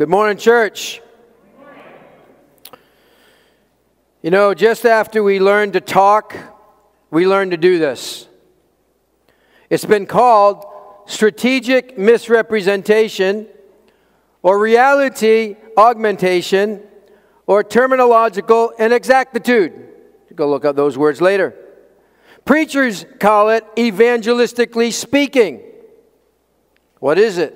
[0.00, 1.02] Good morning, church.
[4.22, 6.34] You know, just after we learned to talk,
[7.10, 8.26] we learned to do this.
[9.68, 10.64] It's been called
[11.04, 13.46] strategic misrepresentation
[14.42, 16.80] or reality augmentation
[17.46, 19.86] or terminological inexactitude.
[20.34, 21.54] Go look up those words later.
[22.46, 25.60] Preachers call it evangelistically speaking.
[27.00, 27.54] What is it?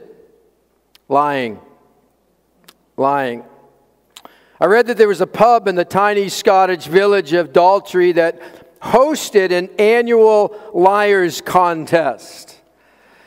[1.08, 1.58] Lying.
[2.96, 3.44] Lying.
[4.60, 8.40] I read that there was a pub in the tiny Scottish village of Daltrey that
[8.80, 12.60] hosted an annual liars contest.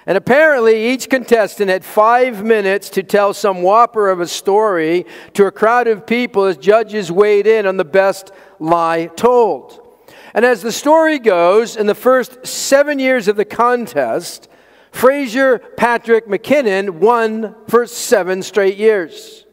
[0.06, 5.48] And apparently, each contestant had five minutes to tell some whopper of a story to
[5.48, 9.86] a crowd of people as judges weighed in on the best lie told.
[10.34, 14.48] And as the story goes, in the first seven years of the contest,
[14.92, 19.47] Fraser Patrick McKinnon won for seven straight years.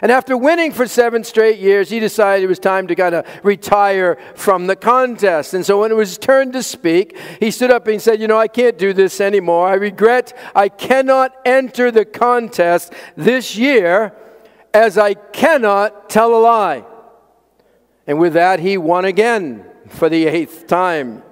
[0.00, 3.26] And after winning for seven straight years, he decided it was time to kind of
[3.42, 5.54] retire from the contest.
[5.54, 8.28] And so when it was his turn to speak, he stood up and said, You
[8.28, 9.68] know, I can't do this anymore.
[9.68, 14.14] I regret I cannot enter the contest this year
[14.72, 16.84] as I cannot tell a lie.
[18.06, 21.22] And with that, he won again for the eighth time.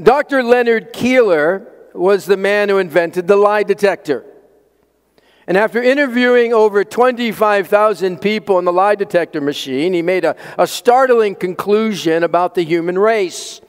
[0.00, 0.42] Dr.
[0.42, 4.24] Leonard Keeler was the man who invented the lie detector.
[5.48, 10.66] And after interviewing over 25,000 people on the lie detector machine, he made a, a
[10.66, 13.60] startling conclusion about the human race.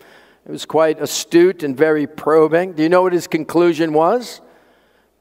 [0.45, 2.73] It was quite astute and very probing.
[2.73, 4.41] Do you know what his conclusion was?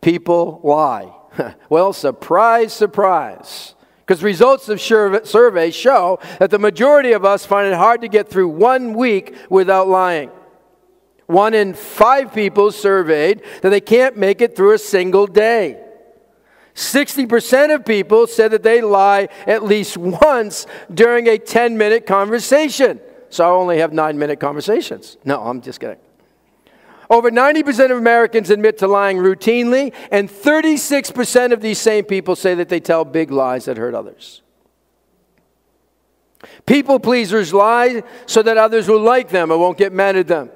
[0.00, 1.12] People lie.
[1.68, 3.74] well, surprise, surprise.
[4.06, 8.28] Because results of surveys show that the majority of us find it hard to get
[8.28, 10.30] through one week without lying.
[11.26, 15.85] One in five people surveyed that they can't make it through a single day.
[16.76, 23.00] 60% of people said that they lie at least once during a 10 minute conversation.
[23.30, 25.16] So I only have nine minute conversations.
[25.24, 25.96] No, I'm just kidding.
[27.08, 32.54] Over 90% of Americans admit to lying routinely, and 36% of these same people say
[32.56, 34.42] that they tell big lies that hurt others.
[36.66, 40.50] People pleasers lie so that others will like them or won't get mad at them.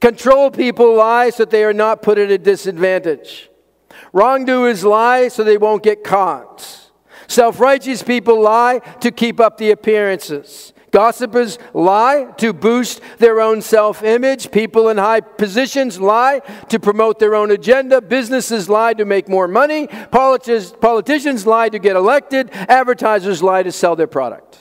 [0.00, 3.50] Control people lie so that they are not put at a disadvantage.
[4.12, 6.90] Wrongdoers lie so they won't get caught.
[7.28, 10.72] Self righteous people lie to keep up the appearances.
[10.92, 14.50] Gossipers lie to boost their own self image.
[14.52, 18.02] People in high positions lie to promote their own agenda.
[18.02, 19.86] Businesses lie to make more money.
[19.86, 22.50] Politi- politicians lie to get elected.
[22.52, 24.58] Advertisers lie to sell their product.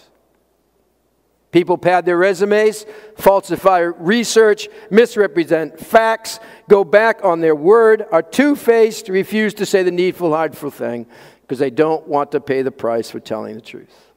[1.52, 2.86] People pad their resumes,
[3.18, 6.40] falsify research, misrepresent facts,
[6.70, 11.06] go back on their word, are two faced, refuse to say the needful, hardful thing
[11.42, 14.12] because they don't want to pay the price for telling the truth.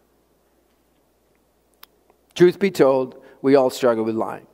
[2.35, 4.47] Truth be told, we all struggle with lying.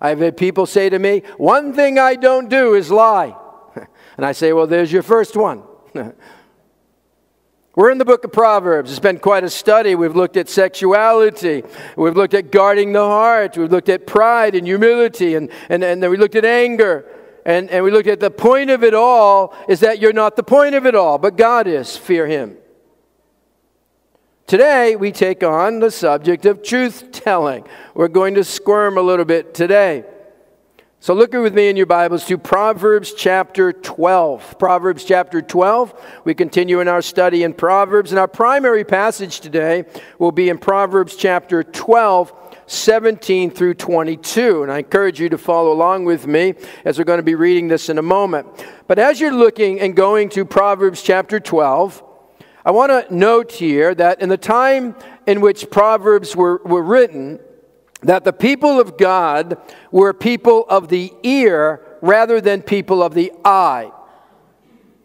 [0.00, 3.36] I've had people say to me, One thing I don't do is lie.
[4.18, 5.62] And I say, Well, there's your first one.
[7.74, 8.90] We're in the book of Proverbs.
[8.90, 9.94] It's been quite a study.
[9.94, 11.62] We've looked at sexuality.
[11.96, 13.56] We've looked at guarding the heart.
[13.56, 15.36] We've looked at pride and humility.
[15.36, 17.06] And, and, and then we looked at anger.
[17.46, 20.42] And, and we looked at the point of it all is that you're not the
[20.42, 21.96] point of it all, but God is.
[21.96, 22.58] Fear Him.
[24.46, 27.66] Today, we take on the subject of truth telling.
[27.94, 30.04] We're going to squirm a little bit today.
[31.02, 34.56] So, look with me in your Bibles to Proverbs chapter 12.
[34.56, 36.00] Proverbs chapter 12.
[36.24, 39.84] We continue in our study in Proverbs, and our primary passage today
[40.20, 42.32] will be in Proverbs chapter 12.
[42.68, 44.62] 17 through 22.
[44.62, 46.54] And I encourage you to follow along with me
[46.84, 48.46] as we're going to be reading this in a moment.
[48.86, 52.02] But as you're looking and going to Proverbs chapter 12,
[52.64, 54.94] I want to note here that in the time
[55.26, 57.40] in which Proverbs were, were written,
[58.02, 59.58] that the people of God
[59.90, 63.90] were people of the ear rather than people of the eye.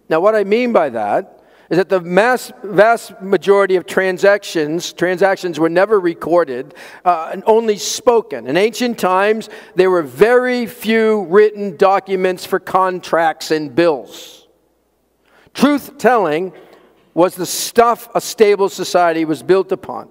[0.09, 5.59] Now, what I mean by that is that the mass, vast majority of transactions transactions
[5.59, 6.73] were never recorded
[7.03, 13.51] uh, and only spoken in ancient times there were very few written documents for contracts
[13.51, 14.47] and bills
[15.53, 16.53] truth telling
[17.13, 20.07] was the stuff a stable society was built upon.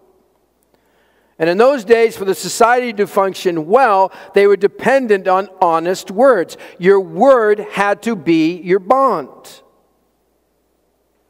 [1.38, 6.10] And in those days, for the society to function well, they were dependent on honest
[6.10, 6.56] words.
[6.78, 9.62] Your word had to be your bond.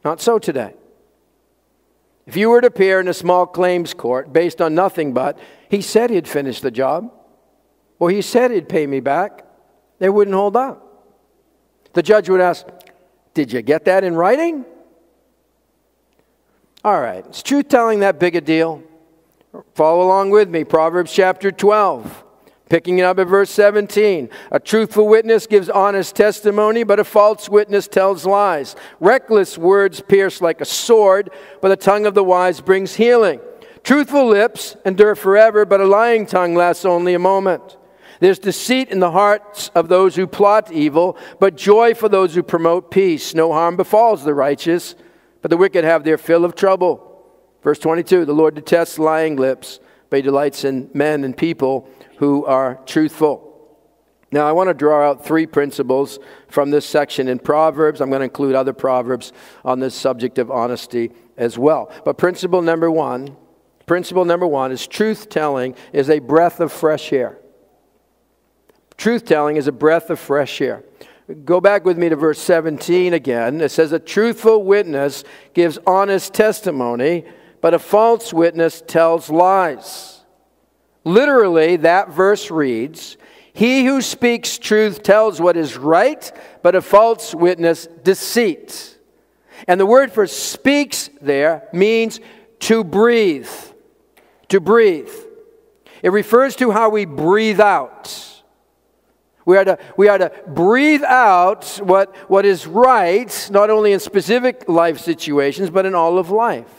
[0.05, 0.73] Not so today.
[2.25, 5.37] If you were to appear in a small claims court based on nothing but,
[5.69, 7.11] he said he'd finish the job,
[7.99, 9.45] or he said he'd pay me back,
[9.99, 10.83] they wouldn't hold up.
[11.93, 12.65] The judge would ask,
[13.33, 14.65] Did you get that in writing?
[16.83, 17.25] All right.
[17.27, 18.83] Is truth telling that big a deal?
[19.73, 20.63] Follow along with me.
[20.63, 22.23] Proverbs chapter 12.
[22.69, 24.29] Picking it up at verse 17.
[24.51, 28.75] A truthful witness gives honest testimony, but a false witness tells lies.
[28.99, 31.29] Reckless words pierce like a sword,
[31.61, 33.39] but the tongue of the wise brings healing.
[33.83, 37.77] Truthful lips endure forever, but a lying tongue lasts only a moment.
[38.19, 42.43] There's deceit in the hearts of those who plot evil, but joy for those who
[42.43, 43.33] promote peace.
[43.33, 44.95] No harm befalls the righteous,
[45.41, 47.06] but the wicked have their fill of trouble.
[47.67, 52.45] Verse 22 The Lord detests lying lips, but he delights in men and people who
[52.45, 53.43] are truthful.
[54.31, 56.17] Now, I want to draw out three principles
[56.47, 57.99] from this section in Proverbs.
[57.99, 59.33] I'm going to include other Proverbs
[59.65, 61.91] on this subject of honesty as well.
[62.05, 63.35] But principle number one,
[63.85, 67.37] principle number one is truth telling is a breath of fresh air.
[68.95, 70.85] Truth telling is a breath of fresh air.
[71.43, 73.59] Go back with me to verse 17 again.
[73.59, 77.25] It says, A truthful witness gives honest testimony,
[77.61, 80.21] but a false witness tells lies.
[81.03, 83.17] Literally, that verse reads
[83.53, 86.31] He who speaks truth tells what is right,
[86.61, 88.97] but a false witness deceit.
[89.67, 92.19] And the word for speaks there means
[92.59, 93.49] to breathe.
[94.49, 95.11] To breathe.
[96.03, 98.23] It refers to how we breathe out.
[99.45, 104.01] We are, to, we are to breathe out what, what is right, not only in
[104.01, 106.76] specific life situations, but in all of life.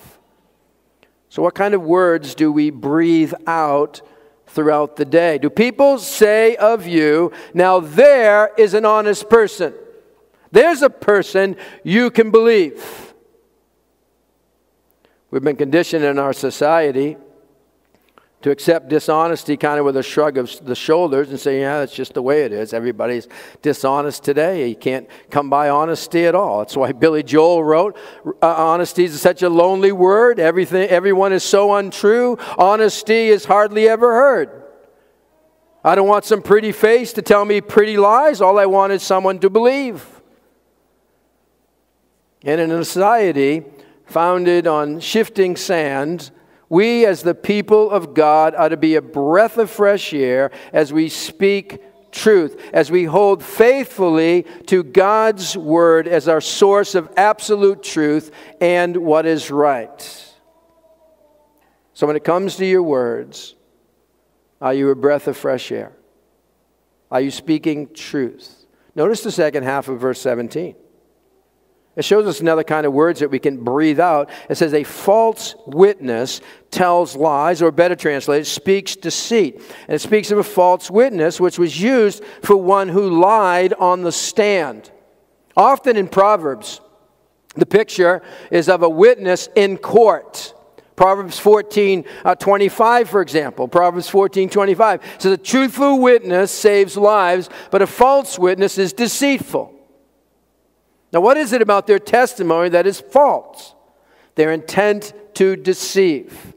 [1.29, 4.01] So, what kind of words do we breathe out
[4.49, 5.39] throughout the day.
[5.39, 9.75] Do people say of you, now there is an honest person?
[10.51, 13.15] There's a person you can believe.
[15.31, 17.17] We've been conditioned in our society
[18.40, 21.94] to accept dishonesty kind of with a shrug of the shoulders and say, yeah, that's
[21.94, 22.73] just the way it is.
[22.73, 23.26] Everybody's
[23.62, 24.69] dishonest today.
[24.69, 26.61] You can't come by honesty at all.
[26.61, 30.38] That's why Billy Joel wrote, uh, honesty is such a lonely word.
[30.38, 32.38] Everything, everyone is so untrue.
[32.56, 34.62] Honesty is hardly ever heard.
[35.82, 38.41] I don't want some pretty face to tell me pretty lies.
[38.41, 40.05] All I want is someone to believe.
[42.44, 43.64] And in a society
[44.06, 46.31] founded on shifting sand,
[46.69, 50.93] we, as the people of God, ought to be a breath of fresh air as
[50.93, 51.82] we speak
[52.12, 58.31] truth, as we hold faithfully to God's word as our source of absolute truth
[58.61, 60.25] and what is right.
[61.94, 63.55] So, when it comes to your words,
[64.61, 65.93] are you a breath of fresh air?
[67.11, 68.67] Are you speaking truth?
[68.94, 70.75] Notice the second half of verse 17.
[71.99, 74.31] It shows us another kind of words that we can breathe out.
[74.49, 76.41] It says, A false witness
[76.71, 79.56] tells lies, or better translated, speaks deceit.
[79.89, 84.03] And it speaks of a false witness, which was used for one who lied on
[84.03, 84.93] the stand.
[85.56, 86.81] Often in Proverbs,
[87.56, 88.23] the picture
[88.53, 90.55] is of a witness in court.
[90.94, 93.67] Proverbs 14, uh, 25, for example.
[93.67, 99.75] Proverbs 14, 25 says, A truthful witness saves lives, but a false witness is deceitful.
[101.12, 103.75] Now, what is it about their testimony that is false?
[104.34, 106.55] Their intent to deceive.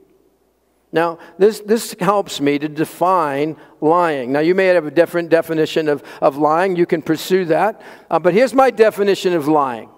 [0.91, 4.33] Now, this, this helps me to define lying.
[4.33, 6.75] Now, you may have a different definition of, of lying.
[6.75, 7.81] You can pursue that.
[8.09, 9.89] Uh, but here's my definition of lying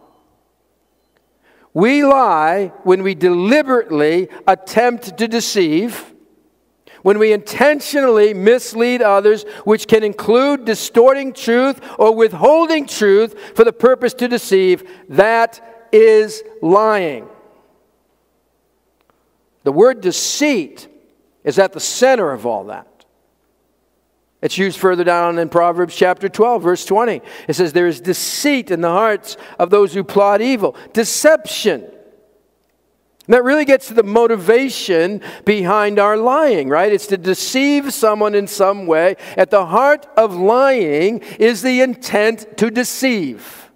[1.74, 6.13] we lie when we deliberately attempt to deceive
[7.04, 13.74] when we intentionally mislead others, which can include distorting truth or withholding truth for the
[13.74, 17.28] purpose to deceive, that is lying.
[19.64, 20.88] The word deceit
[21.44, 22.88] is at the center of all that.
[24.42, 27.22] It's used further down in Proverbs chapter 12, verse 20.
[27.48, 31.90] It says, There is deceit in the hearts of those who plot evil, deception
[33.26, 36.92] and that really gets to the motivation behind our lying, right?
[36.92, 39.16] It's to deceive someone in some way.
[39.38, 43.72] At the heart of lying is the intent to deceive.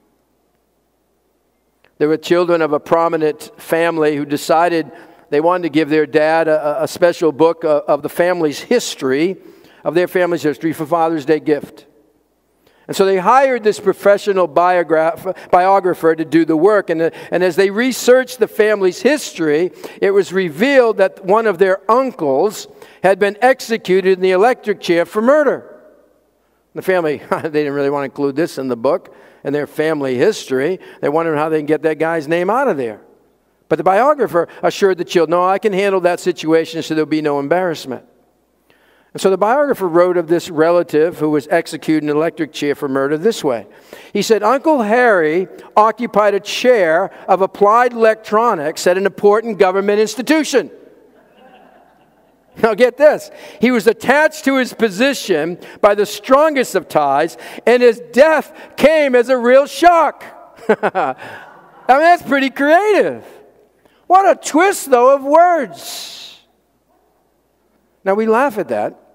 [1.98, 4.92] There were children of a prominent family who decided
[5.30, 9.38] they wanted to give their dad a, a special book of, of the family's history,
[9.84, 11.86] of their family's history for Father's Day gift.
[12.88, 16.90] And so they hired this professional biographer to do the work.
[16.90, 21.80] And, and as they researched the family's history, it was revealed that one of their
[21.92, 22.68] uncles
[23.04, 25.74] had been executed in the electric chair for murder.
[26.76, 29.14] The family, they didn't really want to include this in the book
[29.44, 30.80] and their family history.
[31.02, 33.02] They wondered how they can get that guy's name out of there.
[33.68, 37.22] But the biographer assured the children, no, I can handle that situation so there'll be
[37.22, 38.06] no embarrassment.
[39.20, 43.18] So the biographer wrote of this relative who was executed in electric chair for murder
[43.18, 43.66] this way.
[44.12, 50.72] He said, Uncle Harry occupied a chair of applied electronics at an important government institution.
[52.62, 53.30] Now, get this.
[53.62, 59.16] He was attached to his position by the strongest of ties, and his death came
[59.16, 60.24] as a real shock.
[60.70, 61.16] I
[61.88, 63.26] mean, that's pretty creative.
[64.08, 66.40] What a twist, though, of words.
[68.04, 69.07] Now, we laugh at that.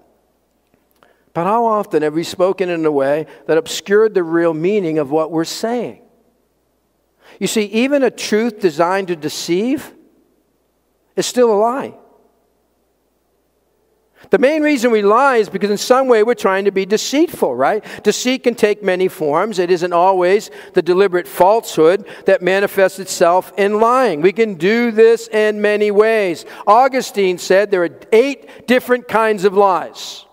[1.33, 5.09] But how often have we spoken in a way that obscured the real meaning of
[5.09, 6.01] what we're saying?
[7.39, 9.91] You see, even a truth designed to deceive
[11.15, 11.95] is still a lie.
[14.29, 17.55] The main reason we lie is because in some way we're trying to be deceitful,
[17.55, 17.83] right?
[18.03, 19.59] Deceit can take many forms.
[19.59, 24.21] It isn't always the deliberate falsehood that manifests itself in lying.
[24.21, 26.45] We can do this in many ways.
[26.65, 30.25] Augustine said there are eight different kinds of lies.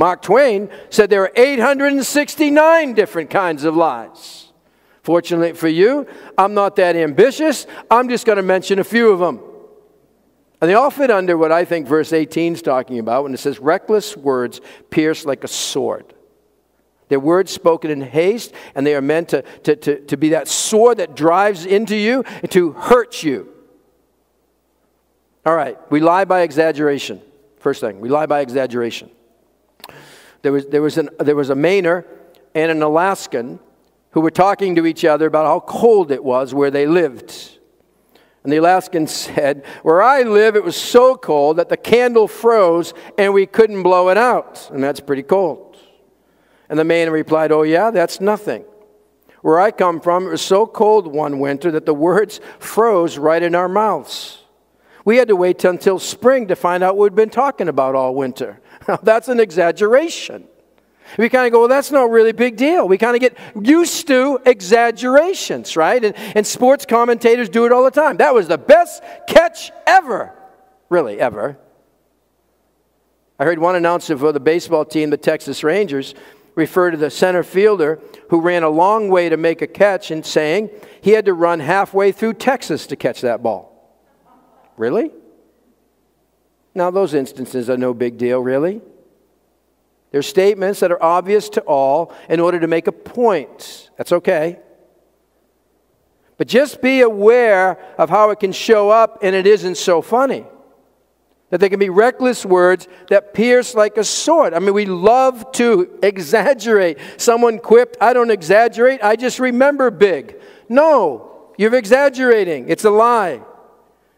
[0.00, 4.50] Mark Twain said there are 869 different kinds of lies.
[5.02, 6.06] Fortunately for you,
[6.38, 7.66] I'm not that ambitious.
[7.90, 9.40] I'm just going to mention a few of them.
[10.58, 13.40] And they all fit under what I think verse 18 is talking about when it
[13.40, 16.14] says, Reckless words pierce like a sword.
[17.08, 20.48] They're words spoken in haste, and they are meant to, to, to, to be that
[20.48, 23.52] sword that drives into you and to hurt you.
[25.44, 27.20] All right, we lie by exaggeration.
[27.58, 29.10] First thing, we lie by exaggeration.
[30.42, 32.04] There was, there was, an, there was a Mainer
[32.54, 33.60] and an Alaskan
[34.12, 37.58] who were talking to each other about how cold it was where they lived.
[38.42, 42.94] And the Alaskan said, Where I live, it was so cold that the candle froze
[43.18, 44.70] and we couldn't blow it out.
[44.72, 45.76] And that's pretty cold.
[46.68, 48.64] And the Mainer replied, Oh, yeah, that's nothing.
[49.42, 53.42] Where I come from, it was so cold one winter that the words froze right
[53.42, 54.38] in our mouths.
[55.04, 58.14] We had to wait until spring to find out what we'd been talking about all
[58.14, 58.60] winter.
[59.02, 60.46] that's an exaggeration.
[61.18, 62.86] We kind of go, well, that's not really big deal.
[62.86, 66.04] We kind of get used to exaggerations, right?
[66.04, 68.18] And, and sports commentators do it all the time.
[68.18, 70.32] That was the best catch ever.
[70.88, 71.58] Really, ever.
[73.40, 76.14] I heard one announcer for the baseball team, the Texas Rangers,
[76.54, 80.24] refer to the center fielder who ran a long way to make a catch and
[80.24, 80.70] saying
[81.00, 83.66] he had to run halfway through Texas to catch that ball.
[84.76, 85.10] Really?
[86.74, 88.80] Now, those instances are no big deal, really.
[90.10, 93.90] They're statements that are obvious to all in order to make a point.
[93.96, 94.58] That's okay.
[96.36, 100.46] But just be aware of how it can show up and it isn't so funny.
[101.50, 104.54] That they can be reckless words that pierce like a sword.
[104.54, 106.98] I mean, we love to exaggerate.
[107.16, 110.40] Someone quipped, I don't exaggerate, I just remember big.
[110.68, 112.68] No, you're exaggerating.
[112.68, 113.42] It's a lie.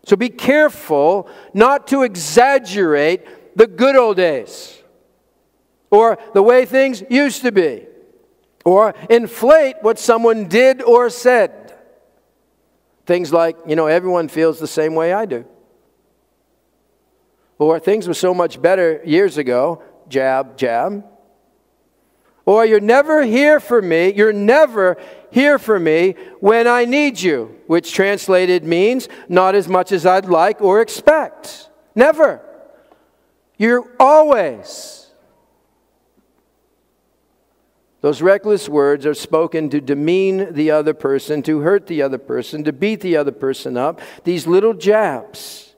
[0.05, 4.83] So be careful not to exaggerate the good old days
[5.91, 7.87] or the way things used to be
[8.65, 11.75] or inflate what someone did or said.
[13.07, 15.45] Things like, you know, everyone feels the same way I do.
[17.59, 21.05] Or things were so much better years ago, jab, jab.
[22.45, 24.97] Or you're never here for me, you're never
[25.33, 30.27] here for me when I need you, which translated means not as much as I'd
[30.27, 31.71] like or expect.
[31.95, 32.41] Never.
[33.57, 35.11] You're always.
[38.03, 42.65] Those reckless words are spoken to demean the other person, to hurt the other person,
[42.65, 44.01] to beat the other person up.
[44.25, 45.75] These little jabs.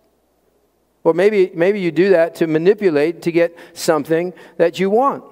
[1.04, 5.22] Or maybe, maybe you do that to manipulate to get something that you want.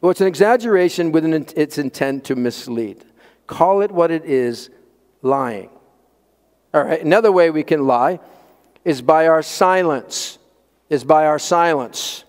[0.00, 3.04] Well, it's an exaggeration with an, its intent to mislead.
[3.46, 4.70] Call it what it is
[5.22, 5.70] lying.
[6.72, 8.20] All right, another way we can lie
[8.84, 10.38] is by our silence.
[10.88, 12.24] Is by our silence.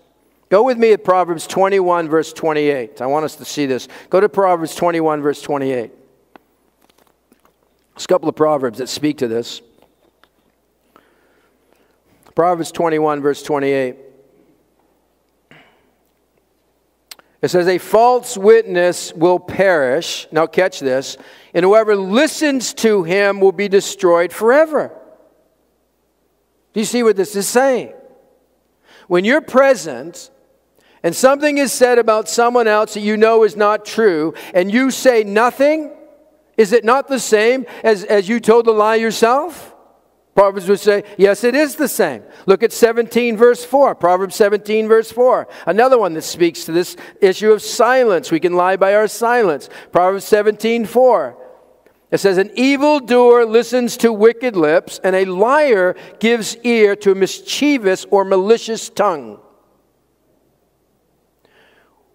[0.50, 3.00] Go with me at Proverbs 21, verse 28.
[3.00, 3.86] I want us to see this.
[4.10, 5.92] Go to Proverbs 21, verse 28.
[7.94, 9.62] There's a couple of Proverbs that speak to this.
[12.34, 13.96] Proverbs 21, verse 28.
[17.42, 20.28] It says, A false witness will perish.
[20.30, 21.16] Now, catch this.
[21.54, 24.92] And whoever listens to him will be destroyed forever.
[26.72, 27.94] Do you see what this is saying?
[29.08, 30.30] When you're present
[31.02, 34.90] and something is said about someone else that you know is not true, and you
[34.90, 35.90] say nothing,
[36.56, 39.69] is it not the same as, as you told the lie yourself?
[40.34, 42.22] Proverbs would say, yes, it is the same.
[42.46, 43.94] Look at 17, verse 4.
[43.94, 45.48] Proverbs 17, verse 4.
[45.66, 48.30] Another one that speaks to this issue of silence.
[48.30, 49.68] We can lie by our silence.
[49.92, 51.36] Proverbs 17, 4.
[52.10, 57.14] It says, An evildoer listens to wicked lips, and a liar gives ear to a
[57.14, 59.40] mischievous or malicious tongue.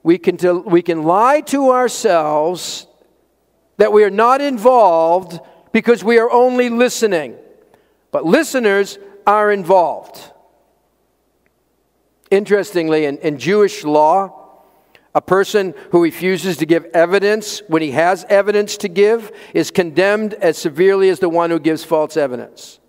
[0.06, 2.86] we can, we can lie to ourselves
[3.78, 5.40] that we are not involved
[5.72, 7.36] because we are only listening.
[8.16, 10.22] But listeners are involved.
[12.32, 14.62] Interestingly, in, in Jewish law,
[15.14, 20.34] a person who refuses to give evidence when he has evidence to give is condemned
[20.36, 22.80] as severely as the one who gives false evidence.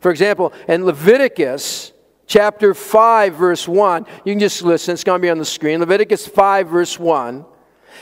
[0.00, 1.94] For example, in Leviticus
[2.26, 5.80] chapter 5, verse 1, you can just listen, it's going to be on the screen.
[5.80, 7.46] Leviticus 5, verse 1.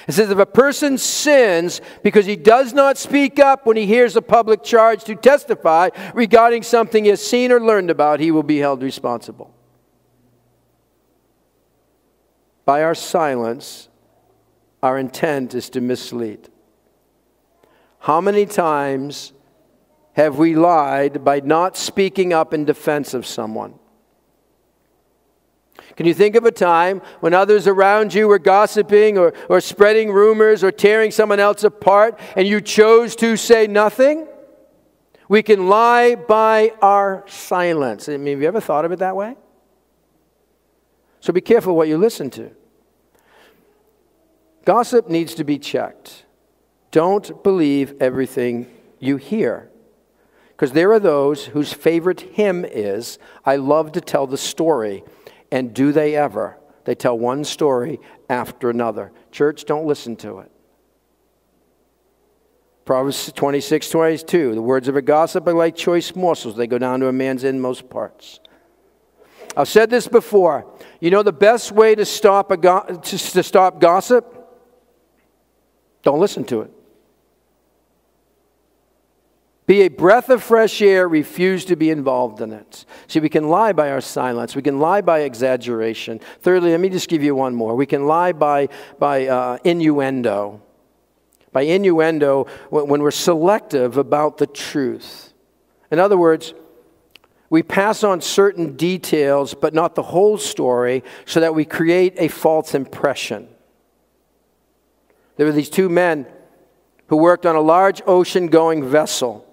[0.07, 4.17] It says, If a person sins because he does not speak up when he hears
[4.17, 8.43] a public charge to testify regarding something he has seen or learned about, he will
[8.43, 9.55] be held responsible.
[12.65, 13.89] By our silence,
[14.83, 16.49] our intent is to mislead.
[18.01, 19.33] How many times
[20.13, 23.79] have we lied by not speaking up in defense of someone?
[25.97, 30.11] Can you think of a time when others around you were gossiping or, or spreading
[30.11, 34.27] rumors or tearing someone else apart and you chose to say nothing?
[35.29, 38.09] We can lie by our silence.
[38.09, 39.37] I mean, have you ever thought of it that way?
[41.21, 42.51] So be careful what you listen to.
[44.65, 46.25] Gossip needs to be checked.
[46.91, 48.67] Don't believe everything
[48.99, 49.71] you hear.
[50.49, 55.03] Because there are those whose favorite hymn is, I love to tell the story.
[55.55, 56.59] And do they ever?
[56.85, 59.13] They tell one story after another.
[59.31, 60.51] Church, don't listen to it.
[62.85, 64.57] Proverbs 26, 22.
[64.57, 67.45] The words of a gossip are like choice morsels, they go down to a man's
[67.45, 68.41] inmost parts.
[69.57, 70.67] I've said this before.
[70.99, 74.27] You know the best way to stop, a go- to, to stop gossip?
[76.03, 76.73] Don't listen to it.
[79.67, 82.85] Be a breath of fresh air, refuse to be involved in it.
[83.07, 84.55] See, we can lie by our silence.
[84.55, 86.21] We can lie by exaggeration.
[86.41, 87.75] Thirdly, let me just give you one more.
[87.75, 88.69] We can lie by,
[88.99, 90.61] by uh, innuendo.
[91.53, 95.33] By innuendo, when we're selective about the truth.
[95.91, 96.53] In other words,
[97.49, 102.29] we pass on certain details, but not the whole story, so that we create a
[102.29, 103.49] false impression.
[105.37, 106.27] There were these two men
[107.07, 109.44] who worked on a large ocean going vessel.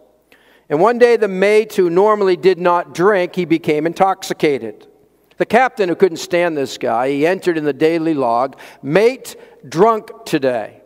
[0.71, 4.87] And one day, the mate who normally did not drink, he became intoxicated.
[5.35, 9.35] The captain, who couldn't stand this guy, he entered in the daily log, mate
[9.67, 10.81] drunk today.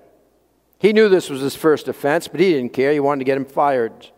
[0.80, 2.94] He knew this was his first offense, but he didn't care.
[2.94, 4.10] He wanted to get him fired.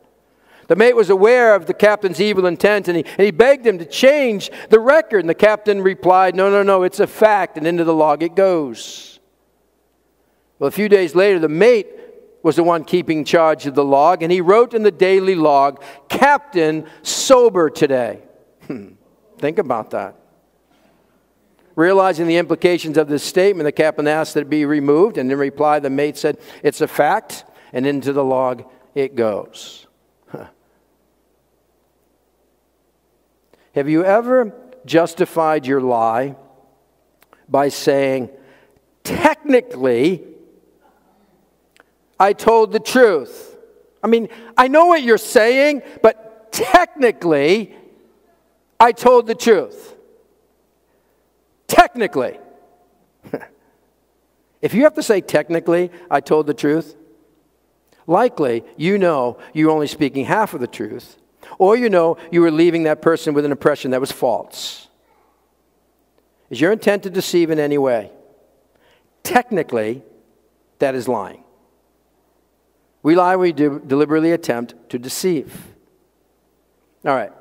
[0.68, 3.78] The mate was aware of the captain's evil intent and he, and he begged him
[3.80, 5.20] to change the record.
[5.20, 7.58] And the captain replied, No, no, no, it's a fact.
[7.58, 9.20] And into the log it goes.
[10.60, 11.88] Well, a few days later, the mate
[12.44, 15.82] was the one keeping charge of the log, and he wrote in the daily log,
[16.08, 18.22] Captain, sober today.
[18.68, 18.90] Hmm.
[19.38, 20.16] Think about that.
[21.76, 25.38] Realizing the implications of this statement, the captain asked that it be removed, and in
[25.38, 29.86] reply, the mate said, It's a fact, and into the log it goes.
[33.76, 34.54] Have you ever
[34.88, 36.36] justified your lie
[37.48, 38.30] by saying,
[39.04, 40.24] Technically,
[42.20, 43.56] I told the truth.
[44.04, 47.76] I mean, I know what you're saying, but technically,
[48.80, 49.96] I told the truth.
[51.68, 52.40] Technically.
[54.62, 56.96] if you have to say technically, I told the truth,
[58.06, 61.18] likely you know you're only speaking half of the truth,
[61.58, 64.88] or you know you were leaving that person with an impression that was false.
[66.50, 68.12] Is your intent to deceive in any way?
[69.24, 70.04] Technically,
[70.80, 71.44] that is lying.
[73.08, 75.66] We lie, we do deliberately attempt to deceive.
[77.06, 77.32] All right.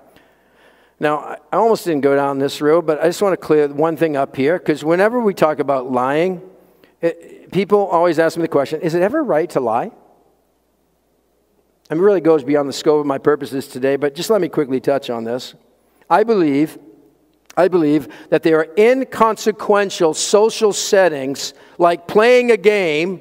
[1.01, 3.97] Now, I almost didn't go down this road, but I just want to clear one
[3.97, 6.41] thing up here because whenever we talk about lying,
[7.01, 9.91] it, people always ask me the question is it ever right to lie?
[11.91, 14.49] And it really goes beyond the scope of my purposes today, but just let me
[14.49, 15.57] quickly touch on this.
[16.09, 16.79] I believe,
[17.57, 23.21] I believe that there are inconsequential social settings like playing a game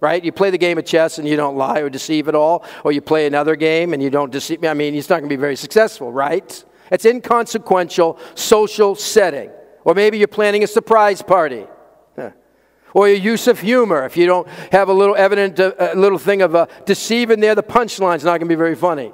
[0.00, 0.22] right?
[0.24, 2.92] You play the game of chess and you don't lie or deceive at all, or
[2.92, 4.64] you play another game and you don't deceive.
[4.64, 6.64] I mean, it's not going to be very successful, right?
[6.90, 9.50] It's inconsequential social setting.
[9.84, 11.66] Or maybe you're planning a surprise party.
[12.94, 14.06] Or your use of humor.
[14.06, 17.54] If you don't have a little evident, uh, little thing of a deceive in there,
[17.54, 19.12] the punchline's not going to be very funny.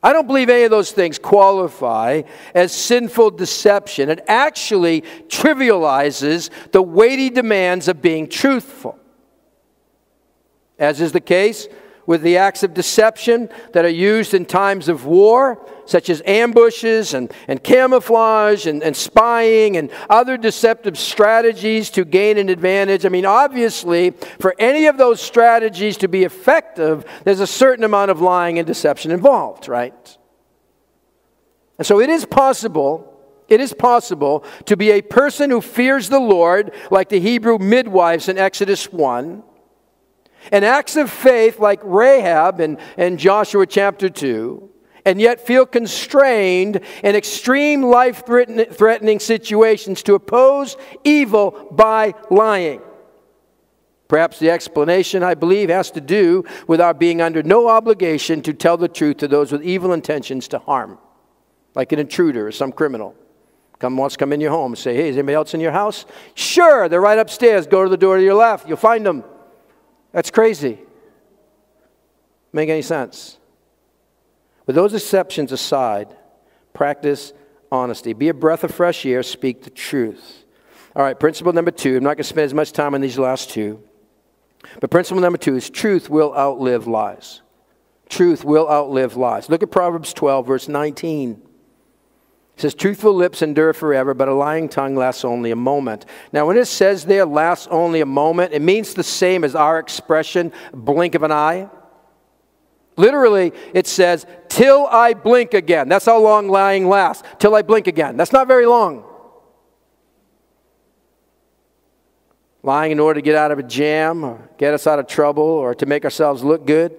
[0.00, 2.22] I don't believe any of those things qualify
[2.54, 4.10] as sinful deception.
[4.10, 8.96] It actually trivializes the weighty demands of being truthful
[10.84, 11.66] as is the case
[12.06, 17.14] with the acts of deception that are used in times of war, such as ambushes
[17.14, 23.06] and, and camouflage and, and spying and other deceptive strategies to gain an advantage.
[23.06, 28.10] I mean, obviously, for any of those strategies to be effective, there's a certain amount
[28.10, 30.18] of lying and deception involved, right?
[31.78, 33.10] And so it is possible.
[33.48, 38.28] It is possible to be a person who fears the Lord, like the Hebrew midwives
[38.28, 39.42] in Exodus 1,
[40.52, 44.70] and acts of faith like Rahab in Joshua chapter 2,
[45.04, 52.80] and yet feel constrained in extreme life threatening situations to oppose evil by lying.
[54.08, 58.52] Perhaps the explanation, I believe, has to do with our being under no obligation to
[58.52, 60.98] tell the truth to those with evil intentions to harm,
[61.74, 63.16] like an intruder or some criminal.
[63.78, 65.72] Come wants to come in your home and say, Hey, is anybody else in your
[65.72, 66.06] house?
[66.34, 67.66] Sure, they're right upstairs.
[67.66, 68.68] Go to the door to your left.
[68.68, 69.24] You'll find them.
[70.14, 70.78] That's crazy.
[72.52, 73.36] Make any sense?
[74.64, 76.16] With those exceptions aside,
[76.72, 77.32] practice
[77.70, 78.12] honesty.
[78.12, 80.44] Be a breath of fresh air, speak the truth.
[80.94, 81.96] All right, principle number two.
[81.96, 83.82] I'm not going to spend as much time on these last two.
[84.80, 87.42] But principle number two is truth will outlive lies.
[88.08, 89.48] Truth will outlive lies.
[89.48, 91.42] Look at Proverbs 12, verse 19.
[92.56, 96.06] It says, Truthful lips endure forever, but a lying tongue lasts only a moment.
[96.32, 99.78] Now, when it says there lasts only a moment, it means the same as our
[99.78, 101.68] expression, blink of an eye.
[102.96, 105.88] Literally, it says, till I blink again.
[105.88, 107.26] That's how long lying lasts.
[107.40, 108.16] Till I blink again.
[108.16, 109.04] That's not very long.
[112.62, 115.42] Lying in order to get out of a jam, or get us out of trouble,
[115.42, 116.96] or to make ourselves look good,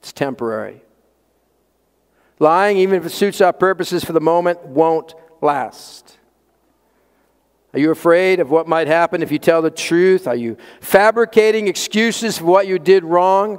[0.00, 0.82] it's temporary.
[2.40, 6.16] Lying, even if it suits our purposes for the moment, won't last.
[7.74, 10.26] Are you afraid of what might happen if you tell the truth?
[10.26, 13.58] Are you fabricating excuses for what you did wrong?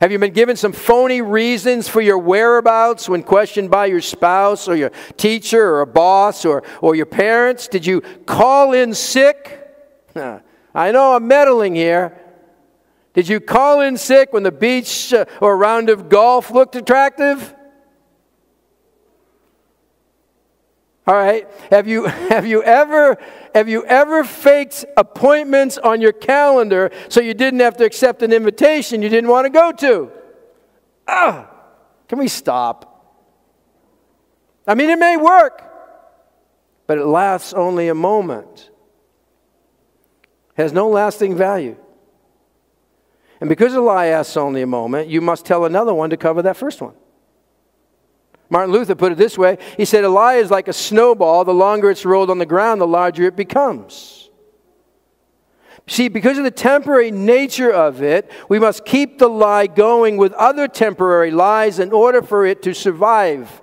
[0.00, 4.68] Have you been given some phony reasons for your whereabouts when questioned by your spouse
[4.68, 7.68] or your teacher or a boss or, or your parents?
[7.68, 9.64] Did you call in sick?
[10.16, 12.18] I know I'm meddling here.
[13.14, 17.54] Did you call in sick when the beach uh, or round of golf looked attractive?
[21.08, 21.48] All right.
[21.70, 23.16] Have you, have you ever
[23.54, 28.30] have you ever faked appointments on your calendar so you didn't have to accept an
[28.30, 30.12] invitation you didn't want to go to?
[32.08, 32.94] Can we stop?
[34.66, 35.62] I mean, it may work,
[36.86, 38.70] but it lasts only a moment.
[40.58, 41.76] It has no lasting value.
[43.40, 46.42] And because a lie lasts only a moment, you must tell another one to cover
[46.42, 46.94] that first one.
[48.50, 51.44] Martin Luther put it this way He said, A lie is like a snowball.
[51.44, 54.30] The longer it's rolled on the ground, the larger it becomes.
[55.86, 60.34] See, because of the temporary nature of it, we must keep the lie going with
[60.34, 63.62] other temporary lies in order for it to survive.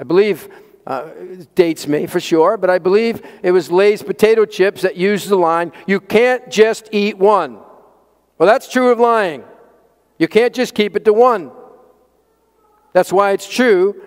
[0.00, 0.48] I believe,
[0.86, 1.08] uh,
[1.54, 5.36] dates me for sure, but I believe it was Lay's potato chips that used the
[5.36, 7.60] line, You can't just eat one.
[8.38, 9.44] Well, that's true of lying.
[10.18, 11.52] You can't just keep it to one.
[12.96, 14.02] That's why it's true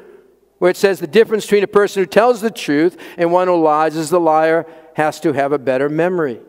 [0.58, 3.62] where it says the difference between a person who tells the truth and one who
[3.62, 6.40] lies is the liar has to have a better memory.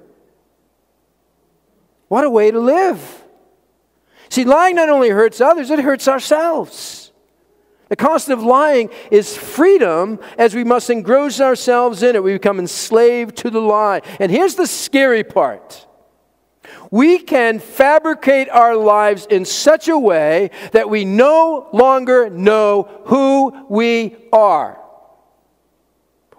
[2.09, 3.24] What a way to live.
[4.31, 7.12] See, lying not only hurts others, it hurts ourselves.
[7.90, 12.24] The cost of lying is freedom as we must engross ourselves in it.
[12.24, 14.00] We become enslaved to the lie.
[14.18, 15.87] And here's the scary part
[16.90, 23.66] we can fabricate our lives in such a way that we no longer know who
[23.68, 24.81] we are.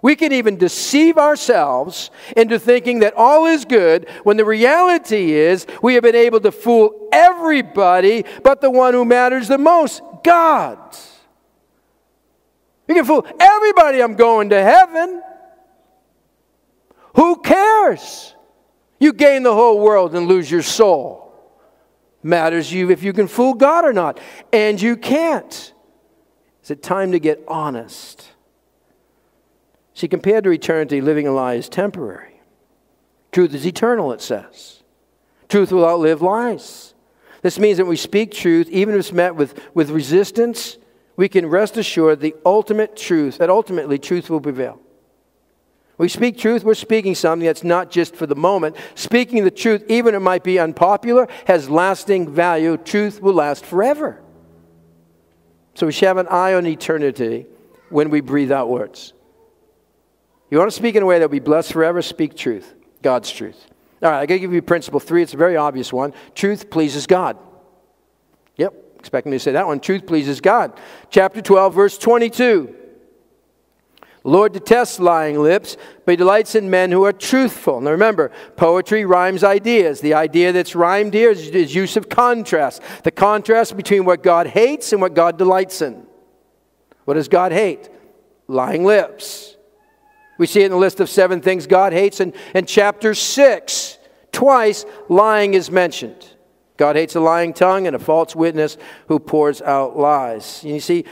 [0.01, 5.67] We can even deceive ourselves into thinking that all is good when the reality is
[5.81, 10.79] we have been able to fool everybody but the one who matters the most God.
[12.87, 15.21] You can fool everybody, I'm going to heaven.
[17.15, 18.35] Who cares?
[19.01, 21.33] You gain the whole world and lose your soul.
[22.21, 24.19] Matters you if you can fool God or not.
[24.53, 25.73] And you can't.
[26.63, 28.29] Is it time to get honest?
[29.95, 32.41] See, compared to eternity, living a lie is temporary.
[33.31, 34.83] Truth is eternal, it says.
[35.49, 36.93] Truth will outlive lies.
[37.41, 40.77] This means that we speak truth, even if it's met with, with resistance,
[41.15, 44.79] we can rest assured the ultimate truth, that ultimately truth will prevail.
[46.01, 48.75] We speak truth, we're speaking something that's not just for the moment.
[48.95, 52.75] Speaking the truth, even it might be unpopular, has lasting value.
[52.77, 54.19] Truth will last forever.
[55.75, 57.45] So we should have an eye on eternity
[57.89, 59.13] when we breathe out words.
[60.49, 62.01] You want to speak in a way that will be blessed forever?
[62.01, 63.63] Speak truth, God's truth.
[64.01, 65.21] All right, I got to give you principle three.
[65.21, 66.15] It's a very obvious one.
[66.33, 67.37] Truth pleases God.
[68.55, 69.79] Yep, expecting me to say that one.
[69.79, 70.79] Truth pleases God.
[71.11, 72.80] Chapter 12, verse 22.
[74.23, 77.81] Lord detests lying lips, but he delights in men who are truthful.
[77.81, 79.99] Now remember, poetry rhymes ideas.
[79.99, 82.83] The idea that's rhymed here is, is use of contrast.
[83.03, 86.05] The contrast between what God hates and what God delights in.
[87.05, 87.89] What does God hate?
[88.47, 89.57] Lying lips.
[90.37, 92.19] We see it in the list of seven things God hates.
[92.19, 92.33] In
[92.67, 93.97] chapter 6,
[94.31, 96.27] twice lying is mentioned.
[96.77, 100.63] God hates a lying tongue and a false witness who pours out lies.
[100.63, 101.05] You see,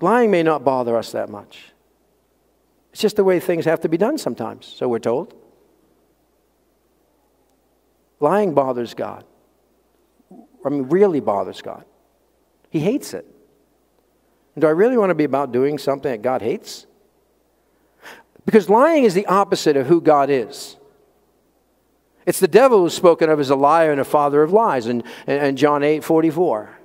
[0.00, 1.72] lying may not bother us that much.
[2.96, 5.34] It's just the way things have to be done sometimes, so we're told.
[8.20, 9.22] Lying bothers God.
[10.64, 11.84] I mean, really bothers God.
[12.70, 13.26] He hates it.
[14.54, 16.86] And do I really want to be about doing something that God hates?
[18.46, 20.78] Because lying is the opposite of who God is.
[22.24, 25.04] It's the devil who's spoken of as a liar and a father of lies in,
[25.26, 26.78] in John 8 44.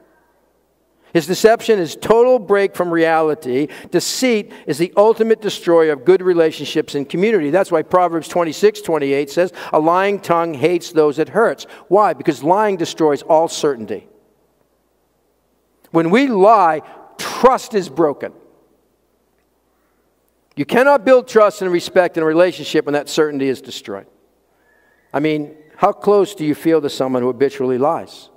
[1.13, 3.67] His deception is total break from reality.
[3.89, 7.49] Deceit is the ultimate destroyer of good relationships and community.
[7.49, 11.65] That's why Proverbs 26, 28 says, A lying tongue hates those it hurts.
[11.89, 12.13] Why?
[12.13, 14.07] Because lying destroys all certainty.
[15.91, 16.81] When we lie,
[17.17, 18.31] trust is broken.
[20.55, 24.07] You cannot build trust and respect in a relationship when that certainty is destroyed.
[25.13, 28.29] I mean, how close do you feel to someone who habitually lies?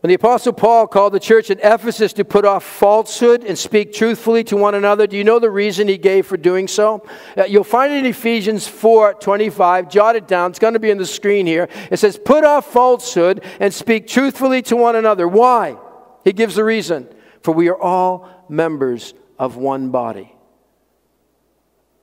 [0.00, 3.92] When the Apostle Paul called the church in Ephesus to put off falsehood and speak
[3.92, 7.06] truthfully to one another, do you know the reason he gave for doing so?
[7.36, 9.90] Uh, you'll find it in Ephesians 4 25.
[9.90, 10.50] Jot it down.
[10.50, 11.68] It's going to be on the screen here.
[11.90, 15.28] It says, Put off falsehood and speak truthfully to one another.
[15.28, 15.76] Why?
[16.24, 17.06] He gives the reason.
[17.42, 20.34] For we are all members of one body.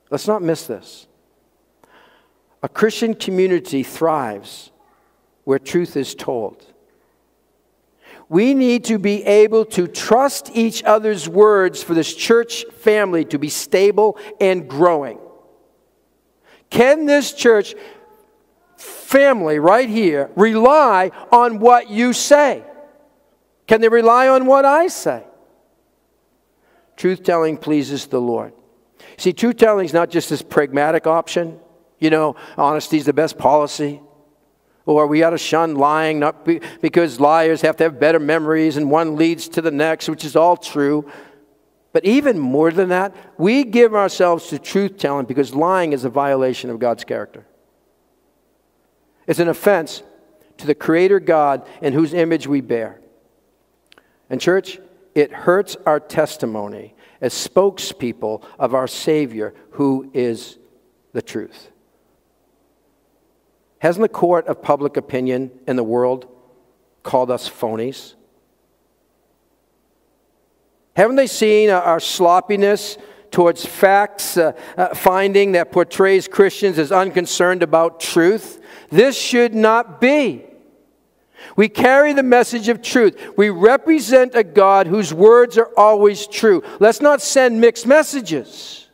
[0.08, 1.08] Let's not miss this.
[2.62, 4.70] A Christian community thrives
[5.42, 6.67] where truth is told.
[8.28, 13.38] We need to be able to trust each other's words for this church family to
[13.38, 15.18] be stable and growing.
[16.68, 17.74] Can this church
[18.76, 22.62] family right here rely on what you say?
[23.66, 25.24] Can they rely on what I say?
[26.96, 28.52] Truth telling pleases the Lord.
[29.16, 31.58] See, truth telling is not just this pragmatic option.
[31.98, 34.00] You know, honesty is the best policy.
[34.88, 38.78] Or we ought to shun lying, not be, because liars have to have better memories
[38.78, 41.06] and one leads to the next, which is all true.
[41.92, 46.08] But even more than that, we give ourselves to truth telling because lying is a
[46.08, 47.46] violation of God's character.
[49.26, 50.02] It's an offense
[50.56, 52.98] to the Creator God in whose image we bear.
[54.30, 54.78] And, church,
[55.14, 60.56] it hurts our testimony as spokespeople of our Savior who is
[61.12, 61.68] the truth.
[63.80, 66.26] Hasn't the court of public opinion in the world
[67.02, 68.14] called us phonies?
[70.96, 72.98] Haven't they seen our sloppiness
[73.30, 78.60] towards facts uh, uh, finding that portrays Christians as unconcerned about truth?
[78.90, 80.44] This should not be.
[81.54, 83.32] We carry the message of truth.
[83.36, 86.64] We represent a God whose words are always true.
[86.80, 88.87] Let's not send mixed messages.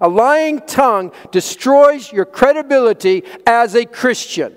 [0.00, 4.56] A lying tongue destroys your credibility as a Christian.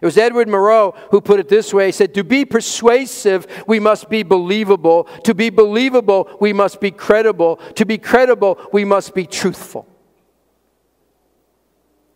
[0.00, 1.86] It was Edward Murrow who put it this way.
[1.86, 5.04] He said, To be persuasive, we must be believable.
[5.24, 7.56] To be believable, we must be credible.
[7.76, 9.86] To be credible, we must be truthful.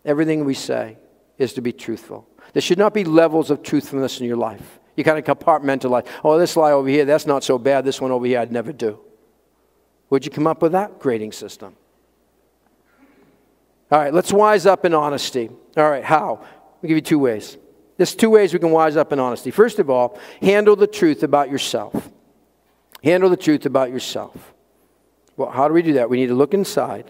[0.05, 0.97] Everything we say
[1.37, 2.27] is to be truthful.
[2.53, 4.79] There should not be levels of truthfulness in your life.
[4.95, 6.05] You kind of compartmentalize.
[6.23, 7.85] Oh, this lie over here, that's not so bad.
[7.85, 8.99] This one over here, I'd never do.
[10.09, 11.75] Where'd you come up with that grading system?
[13.91, 15.49] All right, let's wise up in honesty.
[15.75, 16.39] All right, how?
[16.43, 17.57] I'll give you two ways.
[17.97, 19.51] There's two ways we can wise up in honesty.
[19.51, 22.09] First of all, handle the truth about yourself.
[23.03, 24.53] Handle the truth about yourself.
[25.37, 26.09] Well, how do we do that?
[26.09, 27.09] We need to look inside.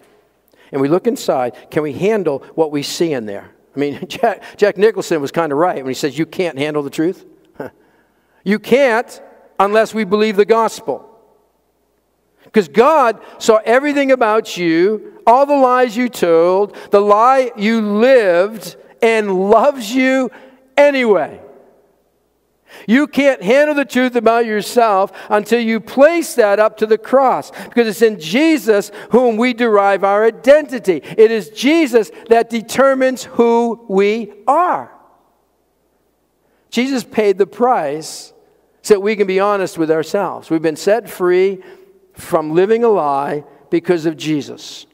[0.71, 3.51] And we look inside, can we handle what we see in there?
[3.75, 6.83] I mean, Jack, Jack Nicholson was kind of right when he says, You can't handle
[6.83, 7.25] the truth.
[8.43, 9.21] you can't
[9.59, 11.05] unless we believe the gospel.
[12.45, 18.75] Because God saw everything about you, all the lies you told, the lie you lived,
[19.01, 20.31] and loves you
[20.75, 21.39] anyway.
[22.87, 27.51] You can't handle the truth about yourself until you place that up to the cross
[27.51, 31.01] because it's in Jesus whom we derive our identity.
[31.03, 34.91] It is Jesus that determines who we are.
[36.69, 38.33] Jesus paid the price
[38.81, 40.49] so that we can be honest with ourselves.
[40.49, 41.61] We've been set free
[42.13, 44.85] from living a lie because of Jesus.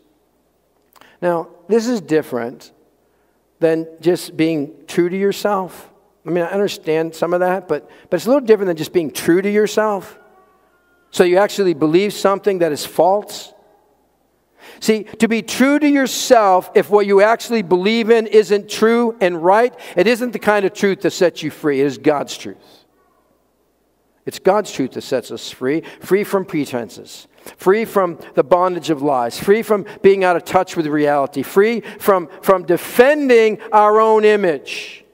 [1.26, 2.72] Now, this is different
[3.60, 5.92] than just being true to yourself
[6.26, 8.92] I mean, I understand some of that, but, but it's a little different than just
[8.92, 10.18] being true to yourself.
[11.12, 13.54] So you actually believe something that is false.
[14.80, 19.44] See, to be true to yourself, if what you actually believe in isn't true and
[19.44, 21.82] right, it isn't the kind of truth that sets you free.
[21.82, 22.85] It is God's truth.
[24.26, 29.02] It's God's truth that sets us free, free from pretenses, free from the bondage of
[29.02, 34.26] lies, free from being out of touch with reality, free from, from defending our own
[34.26, 35.06] image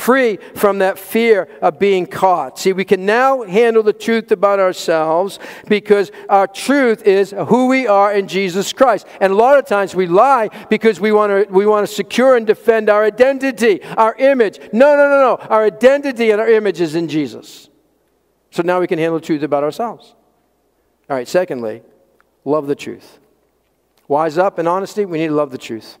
[0.00, 2.58] free from that fear of being caught.
[2.58, 5.38] See, we can now handle the truth about ourselves
[5.68, 9.06] because our truth is who we are in Jesus Christ.
[9.20, 12.36] And a lot of times we lie because we want to we want to secure
[12.36, 14.58] and defend our identity, our image.
[14.72, 15.36] No, no, no, no.
[15.48, 17.69] Our identity and our image is in Jesus.
[18.50, 20.14] So now we can handle truth about ourselves.
[21.08, 21.82] All right, secondly,
[22.44, 23.18] love the truth.
[24.08, 25.98] Wise up in honesty, we need to love the truth.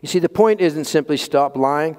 [0.00, 1.96] You see, the point isn't simply stop lying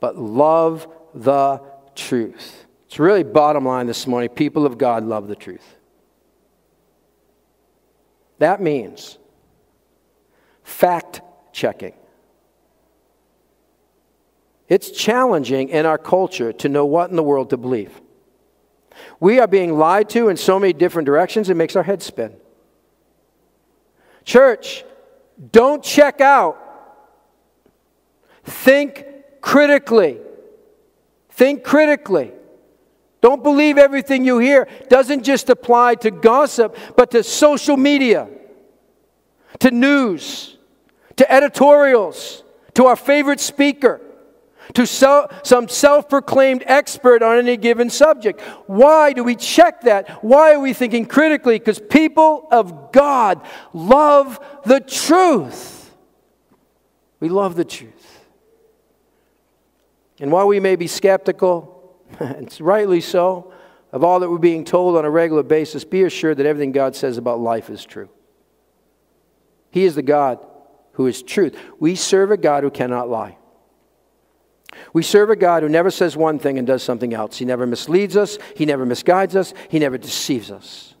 [0.00, 1.60] but love the
[1.94, 2.66] truth.
[2.86, 4.30] It's really bottom line this morning.
[4.30, 5.76] People of God love the truth.
[8.38, 9.18] That means
[10.62, 11.20] fact
[11.52, 11.94] checking.
[14.68, 18.00] It's challenging in our culture to know what in the world to believe.
[19.20, 22.36] We are being lied to in so many different directions, it makes our head spin.
[24.24, 24.84] Church,
[25.52, 26.58] don't check out.
[28.44, 29.04] Think
[29.40, 30.18] critically.
[31.30, 32.32] Think critically.
[33.20, 34.68] Don't believe everything you hear.
[34.88, 38.28] Doesn't just apply to gossip, but to social media,
[39.58, 40.56] to news,
[41.16, 44.00] to editorials, to our favorite speaker,
[44.74, 48.40] to so, some self proclaimed expert on any given subject.
[48.66, 50.22] Why do we check that?
[50.22, 51.58] Why are we thinking critically?
[51.58, 55.94] Because people of God love the truth.
[57.20, 58.26] We love the truth.
[60.20, 63.52] And while we may be skeptical, it's rightly so,
[63.92, 66.94] of all that we're being told on a regular basis, be assured that everything God
[66.94, 68.08] says about life is true.
[69.70, 70.44] He is the God
[70.92, 71.56] who is truth.
[71.78, 73.38] We serve a God who cannot lie.
[74.92, 77.38] We serve a God who never says one thing and does something else.
[77.38, 80.94] He never misleads us, He never misguides us, He never deceives us.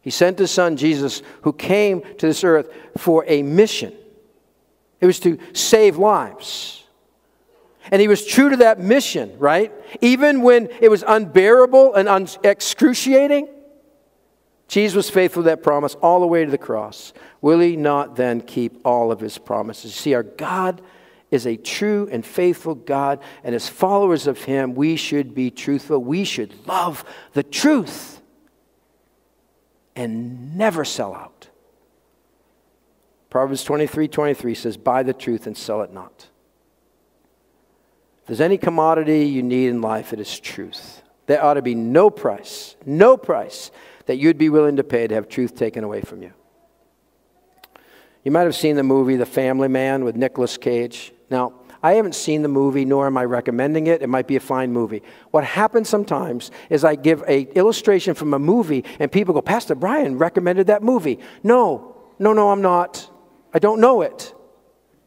[0.00, 3.94] He sent His Son, Jesus, who came to this earth for a mission.
[5.00, 6.84] It was to save lives.
[7.90, 9.72] And he was true to that mission, right?
[10.00, 13.48] Even when it was unbearable and un- excruciating,
[14.66, 17.14] Jesus was faithful to that promise all the way to the cross.
[17.40, 19.94] Will he not then keep all of his promises?
[19.94, 20.82] See, our God
[21.30, 25.98] is a true and faithful God, and as followers of him, we should be truthful.
[25.98, 28.20] We should love the truth
[29.94, 31.48] and never sell out.
[33.30, 36.28] Proverbs 23 23 says, Buy the truth and sell it not
[38.22, 41.02] If there's any commodity you need in life, it is truth.
[41.26, 43.70] There ought to be no price, no price
[44.06, 46.32] that you'd be willing to pay to have truth taken away from you.
[48.24, 51.12] You might have seen the movie The Family Man with Nicolas Cage.
[51.30, 54.02] Now, I haven't seen the movie, nor am I recommending it.
[54.02, 55.02] It might be a fine movie.
[55.30, 59.74] What happens sometimes is I give a illustration from a movie, and people go, Pastor
[59.74, 61.18] Brian recommended that movie.
[61.42, 63.08] No, no, no, I'm not.
[63.54, 64.34] I don't know it.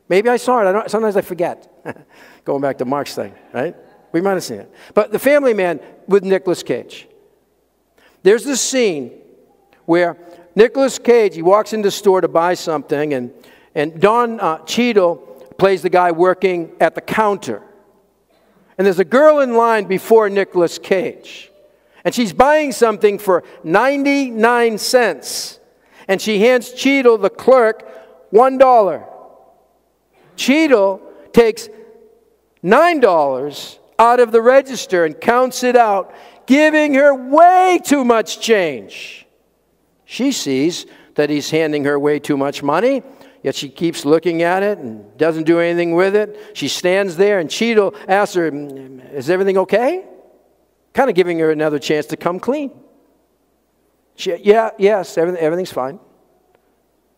[0.08, 0.76] Maybe I saw it.
[0.76, 1.68] I sometimes I forget.
[2.46, 3.76] Going back to Mark's thing, right?
[4.12, 4.74] We might have seen it.
[4.94, 7.08] But The Family Man with Nicolas Cage.
[8.24, 9.12] There's this scene
[9.86, 10.18] where
[10.56, 13.32] Nicolas Cage, he walks into the store to buy something, and,
[13.74, 17.62] and Don uh, Cheadle plays the guy working at the counter.
[18.78, 21.52] And there's a girl in line before Nicolas Cage.
[22.04, 25.60] And she's buying something for 99 cents.
[26.08, 27.88] And she hands Cheadle, the clerk,
[28.34, 29.08] $1.
[30.36, 31.70] Cheadle takes
[32.64, 36.14] $9 out of the register and counts it out,
[36.48, 39.28] giving her way too much change.
[40.06, 43.04] She sees that he's handing her way too much money,
[43.44, 46.52] yet she keeps looking at it and doesn't do anything with it.
[46.54, 48.48] She stands there, and Cheadle asks her,
[49.14, 50.06] Is everything okay?
[50.94, 52.72] Kind of giving her another chance to come clean.
[54.16, 56.00] She, yeah, yes, everything, everything's fine.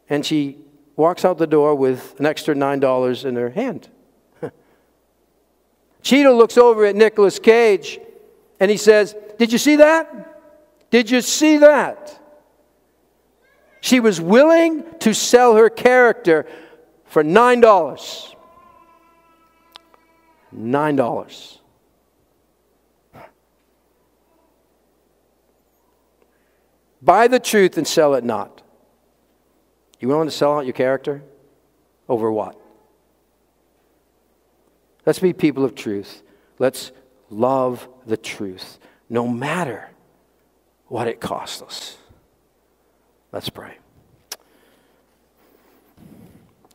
[0.09, 0.57] And she
[0.95, 3.89] walks out the door with an extra $9 in her hand.
[6.01, 7.99] Cheadle looks over at Nicolas Cage
[8.59, 10.89] and he says, Did you see that?
[10.91, 12.19] Did you see that?
[13.83, 16.45] She was willing to sell her character
[17.03, 18.35] for $9.
[20.55, 21.57] $9.
[27.01, 28.61] Buy the truth and sell it not.
[29.99, 31.21] You willing to sell out your character?
[32.07, 32.57] Over what?
[35.05, 36.23] Let's be people of truth.
[36.57, 36.93] Let's
[37.29, 38.79] love the truth,
[39.09, 39.89] no matter
[40.87, 41.97] what it costs us.
[43.33, 43.79] Let's pray.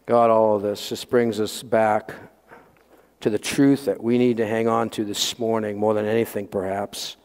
[0.07, 2.13] God, all of this just brings us back
[3.21, 6.49] to the truth that we need to hang on to this morning more than anything,
[6.49, 7.17] perhaps.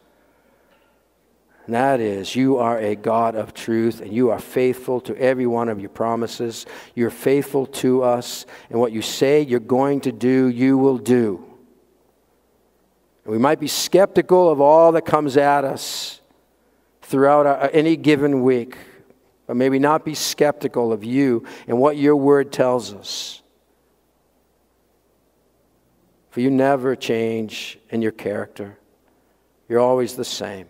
[1.66, 5.48] And that is, you are a God of truth, and you are faithful to every
[5.48, 6.64] one of your promises.
[6.94, 11.44] You're faithful to us, and what you say you're going to do, you will do.
[13.24, 16.20] And we might be skeptical of all that comes at us
[17.02, 18.76] throughout our, any given week,
[19.46, 23.42] but maybe not be skeptical of you and what your word tells us.
[26.30, 28.78] For you never change in your character,
[29.68, 30.66] you're always the same.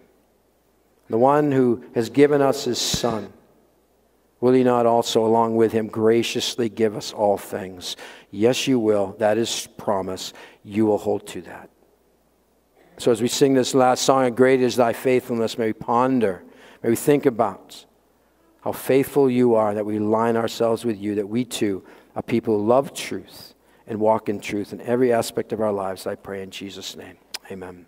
[1.08, 3.32] The one who has given us his Son,
[4.40, 7.96] will he not also, along with him, graciously give us all things?
[8.30, 9.14] Yes, you will.
[9.18, 10.32] That is promise.
[10.64, 11.70] You will hold to that.
[12.96, 16.42] So as we sing this last song, Great is thy faithfulness, may we ponder,
[16.82, 17.84] may we think about
[18.64, 21.84] how faithful you are, that we line ourselves with you, that we too
[22.16, 23.52] are people who love truth
[23.86, 26.06] and walk in truth in every aspect of our lives.
[26.06, 27.18] I pray in Jesus' name.
[27.50, 27.84] Amen.